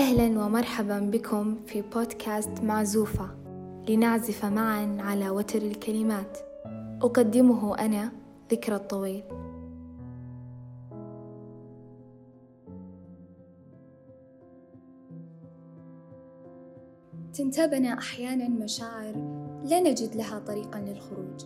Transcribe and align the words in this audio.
أهلا 0.00 0.44
ومرحبا 0.44 0.98
بكم 0.98 1.56
في 1.66 1.82
بودكاست 1.82 2.62
معزوفة. 2.62 3.30
لنعزف 3.88 4.44
معا 4.44 4.96
على 5.00 5.30
وتر 5.30 5.62
الكلمات. 5.62 6.38
أقدمه 7.02 7.78
أنا 7.78 8.12
ذكرى 8.50 8.74
الطويل. 8.74 9.22
تنتابنا 17.34 17.98
أحيانا 17.98 18.48
مشاعر 18.48 19.14
لا 19.64 19.80
نجد 19.80 20.16
لها 20.16 20.38
طريقا 20.38 20.80
للخروج. 20.80 21.44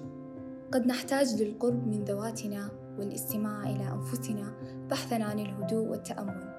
قد 0.72 0.86
نحتاج 0.86 1.42
للقرب 1.42 1.86
من 1.86 2.04
ذواتنا 2.04 2.70
والاستماع 2.98 3.62
إلى 3.62 3.92
أنفسنا 3.92 4.52
بحثا 4.90 5.14
عن 5.14 5.38
الهدوء 5.38 5.88
والتأمل. 5.88 6.54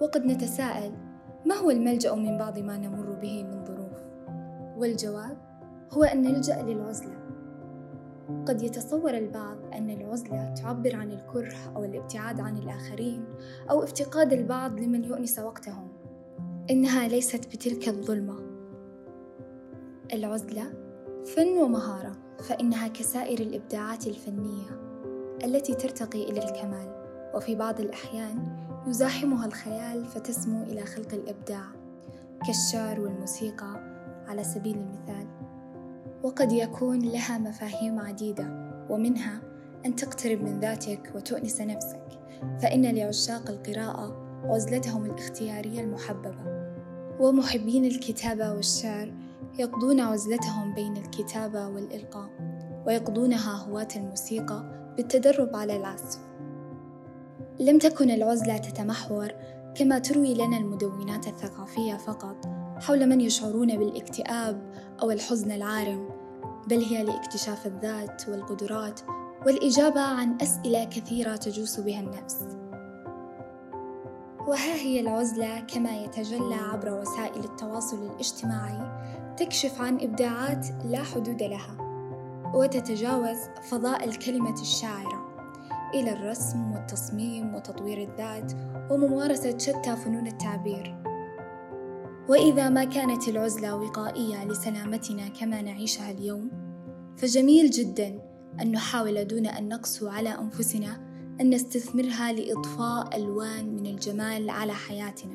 وقد 0.00 0.26
نتساءل 0.26 1.09
ما 1.46 1.54
هو 1.54 1.70
الملجأ 1.70 2.14
من 2.14 2.38
بعض 2.38 2.58
ما 2.58 2.76
نمر 2.76 3.10
به 3.10 3.42
من 3.42 3.64
ظروف؟ 3.64 4.02
والجواب 4.76 5.36
هو 5.90 6.02
أن 6.04 6.22
نلجأ 6.22 6.62
للعزلة. 6.62 7.16
قد 8.46 8.62
يتصور 8.62 9.14
البعض 9.14 9.56
أن 9.74 9.90
العزلة 9.90 10.54
تعبر 10.54 10.96
عن 10.96 11.10
الكره 11.10 11.72
أو 11.76 11.84
الابتعاد 11.84 12.40
عن 12.40 12.56
الآخرين 12.56 13.24
أو 13.70 13.82
افتقاد 13.82 14.32
البعض 14.32 14.80
لمن 14.80 15.04
يؤنس 15.04 15.38
وقتهم. 15.38 15.88
إنها 16.70 17.08
ليست 17.08 17.46
بتلك 17.46 17.88
الظلمة. 17.88 18.36
العزلة 20.12 20.72
فن 21.24 21.58
ومهارة 21.58 22.12
فإنها 22.38 22.88
كسائر 22.88 23.40
الإبداعات 23.40 24.06
الفنية 24.06 24.80
التي 25.44 25.74
ترتقي 25.74 26.22
إلى 26.22 26.44
الكمال. 26.44 27.00
وفي 27.34 27.54
بعض 27.54 27.80
الأحيان 27.80 28.56
يزاحمها 28.86 29.46
الخيال 29.46 30.04
فتسمو 30.04 30.62
إلى 30.62 30.80
خلق 30.84 31.14
الإبداع 31.14 31.62
كالشعر 32.46 33.00
والموسيقى 33.00 33.80
على 34.28 34.44
سبيل 34.44 34.76
المثال. 34.76 35.26
وقد 36.22 36.52
يكون 36.52 36.98
لها 36.98 37.38
مفاهيم 37.38 37.98
عديدة 37.98 38.44
ومنها 38.90 39.40
أن 39.86 39.96
تقترب 39.96 40.42
من 40.42 40.60
ذاتك 40.60 41.12
وتؤنس 41.14 41.60
نفسك. 41.60 42.06
فإن 42.62 42.86
لعشاق 42.86 43.50
القراءة 43.50 44.16
عزلتهم 44.44 45.04
الاختيارية 45.04 45.80
المحببة. 45.80 46.70
ومحبين 47.20 47.84
الكتابة 47.84 48.52
والشعر 48.52 49.14
يقضون 49.58 50.00
عزلتهم 50.00 50.74
بين 50.74 50.96
الكتابة 50.96 51.66
والإلقاء 51.68 52.30
ويقضونها 52.86 53.56
هواة 53.56 53.88
الموسيقى 53.96 54.64
بالتدرب 54.96 55.56
على 55.56 55.76
العزف. 55.76 56.29
لم 57.58 57.78
تكن 57.78 58.10
العزلة 58.10 58.56
تتمحور 58.56 59.32
كما 59.74 59.98
تروي 59.98 60.34
لنا 60.34 60.56
المدونات 60.56 61.26
الثقافية 61.26 61.94
فقط 61.94 62.36
حول 62.80 63.08
من 63.08 63.20
يشعرون 63.20 63.78
بالاكتئاب 63.78 64.72
أو 65.02 65.10
الحزن 65.10 65.52
العارم 65.52 66.08
بل 66.66 66.84
هي 66.84 67.02
لاكتشاف 67.02 67.66
الذات 67.66 68.28
والقدرات 68.28 69.00
والإجابة 69.46 70.00
عن 70.00 70.36
أسئلة 70.42 70.84
كثيرة 70.84 71.36
تجوس 71.36 71.80
بها 71.80 72.00
النفس. 72.00 72.36
وها 74.48 74.74
هي 74.74 75.00
العزلة 75.00 75.60
كما 75.60 76.04
يتجلى 76.04 76.54
عبر 76.54 77.00
وسائل 77.00 77.44
التواصل 77.44 78.06
الاجتماعي 78.06 79.00
تكشف 79.36 79.80
عن 79.80 79.94
إبداعات 80.00 80.66
لا 80.84 81.02
حدود 81.02 81.42
لها 81.42 81.76
وتتجاوز 82.54 83.38
فضاء 83.70 84.04
الكلمة 84.04 84.60
الشاعرة. 84.60 85.29
إلى 85.94 86.12
الرسم 86.12 86.72
والتصميم 86.72 87.54
وتطوير 87.54 88.08
الذات 88.08 88.52
وممارسة 88.90 89.58
شتى 89.58 89.96
فنون 89.96 90.26
التعبير. 90.26 90.96
وإذا 92.28 92.68
ما 92.68 92.84
كانت 92.84 93.28
العزلة 93.28 93.76
وقائية 93.76 94.44
لسلامتنا 94.44 95.28
كما 95.28 95.62
نعيشها 95.62 96.10
اليوم 96.10 96.50
فجميل 97.16 97.70
جدا 97.70 98.22
أن 98.60 98.72
نحاول 98.72 99.24
دون 99.24 99.46
أن 99.46 99.68
نقسو 99.68 100.08
على 100.08 100.28
أنفسنا 100.28 101.00
أن 101.40 101.54
نستثمرها 101.54 102.32
لإضفاء 102.32 103.16
ألوان 103.16 103.76
من 103.76 103.86
الجمال 103.86 104.50
على 104.50 104.74
حياتنا 104.74 105.34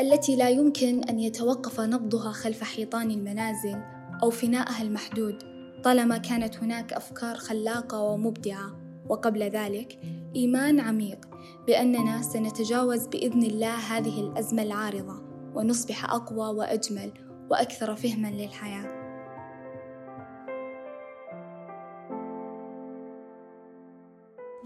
التي 0.00 0.36
لا 0.36 0.48
يمكن 0.48 1.04
أن 1.04 1.20
يتوقف 1.20 1.80
نبضها 1.80 2.32
خلف 2.32 2.62
حيطان 2.62 3.10
المنازل 3.10 3.82
أو 4.22 4.30
فنائها 4.30 4.82
المحدود 4.82 5.42
طالما 5.84 6.18
كانت 6.18 6.56
هناك 6.56 6.92
أفكار 6.92 7.36
خلاقة 7.36 8.02
ومبدعة. 8.02 8.85
وقبل 9.08 9.42
ذلك 9.42 9.98
إيمان 10.36 10.80
عميق 10.80 11.28
بأننا 11.66 12.22
سنتجاوز 12.22 13.06
بإذن 13.06 13.42
الله 13.42 13.74
هذه 13.74 14.20
الأزمة 14.20 14.62
العارضة 14.62 15.22
ونصبح 15.54 16.14
أقوى 16.14 16.48
وأجمل 16.58 17.12
وأكثر 17.50 17.96
فهما 17.96 18.28
للحياة. 18.28 18.96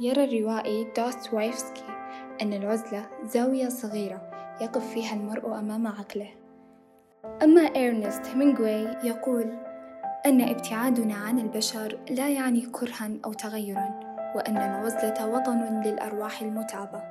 يرى 0.01 0.25
الروائي 0.25 0.93
دوستويفسكي 0.97 1.85
أن 2.43 2.53
العزلة 2.53 3.07
زاوية 3.25 3.69
صغيرة 3.69 4.31
يقف 4.61 4.93
فيها 4.93 5.15
المرء 5.15 5.59
أمام 5.59 5.87
عقله. 5.87 6.29
أما 7.43 7.61
إرنست 7.61 8.27
هيمنغواي 8.27 8.97
يقول 9.05 9.53
أن 10.27 10.41
ابتعادنا 10.41 11.15
عن 11.15 11.39
البشر 11.39 11.99
لا 12.11 12.29
يعني 12.29 12.61
كرها 12.61 13.11
أو 13.25 13.33
تغيرا 13.33 14.10
وأن 14.35 14.57
العزلة 14.57 15.27
وطن 15.27 15.81
للأرواح 15.81 16.43
المتعبة. 16.43 17.03